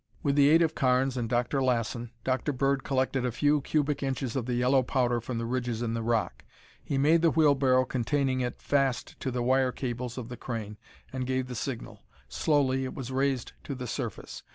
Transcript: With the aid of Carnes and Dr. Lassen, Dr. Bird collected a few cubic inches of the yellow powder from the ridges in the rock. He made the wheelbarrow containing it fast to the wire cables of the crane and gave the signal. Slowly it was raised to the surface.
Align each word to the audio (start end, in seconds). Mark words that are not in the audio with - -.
With 0.23 0.35
the 0.35 0.49
aid 0.49 0.63
of 0.63 0.73
Carnes 0.73 1.15
and 1.15 1.29
Dr. 1.29 1.61
Lassen, 1.61 2.09
Dr. 2.23 2.51
Bird 2.51 2.83
collected 2.83 3.23
a 3.23 3.31
few 3.31 3.61
cubic 3.61 4.01
inches 4.01 4.35
of 4.35 4.47
the 4.47 4.55
yellow 4.55 4.81
powder 4.81 5.21
from 5.21 5.37
the 5.37 5.45
ridges 5.45 5.83
in 5.83 5.93
the 5.93 6.01
rock. 6.01 6.43
He 6.83 6.97
made 6.97 7.21
the 7.21 7.29
wheelbarrow 7.29 7.85
containing 7.85 8.41
it 8.41 8.63
fast 8.63 9.19
to 9.19 9.29
the 9.29 9.43
wire 9.43 9.71
cables 9.71 10.17
of 10.17 10.27
the 10.27 10.37
crane 10.37 10.79
and 11.13 11.27
gave 11.27 11.45
the 11.45 11.53
signal. 11.53 12.03
Slowly 12.27 12.83
it 12.83 12.95
was 12.95 13.11
raised 13.11 13.53
to 13.65 13.75
the 13.75 13.85
surface. 13.85 14.41